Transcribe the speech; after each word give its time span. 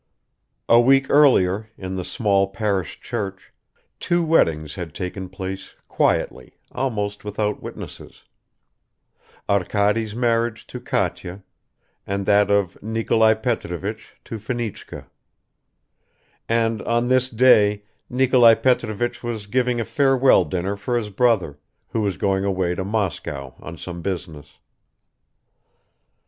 A 0.67 0.81
week 0.81 1.11
earlier 1.11 1.69
in 1.77 1.95
the 1.95 2.03
small 2.03 2.47
parish 2.47 2.99
church, 3.01 3.53
two 3.99 4.25
weddings 4.25 4.73
had 4.73 4.95
taken 4.95 5.29
place 5.29 5.75
quietly, 5.87 6.53
almost 6.71 7.23
without 7.23 7.61
witnesses 7.61 8.23
Arkady's 9.47 10.15
marriage 10.15 10.65
to 10.65 10.79
Katya 10.79 11.43
and 12.07 12.25
that 12.25 12.49
of 12.49 12.81
Nikolai 12.81 13.35
Petrovich 13.35 14.15
to 14.25 14.39
Fenichka; 14.39 15.05
and 16.49 16.81
on 16.81 17.07
this 17.07 17.29
day 17.29 17.83
Nikolai 18.09 18.55
Petrovich 18.55 19.21
was 19.21 19.45
giving 19.45 19.79
a 19.79 19.85
farewell 19.85 20.45
dinner 20.45 20.75
for 20.75 20.97
his 20.97 21.11
brother, 21.11 21.59
who 21.89 22.01
was 22.01 22.17
going 22.17 22.43
away 22.43 22.73
to 22.73 22.83
Moscow 22.83 23.53
on 23.59 23.77
some 23.77 24.01
business. 24.01 24.57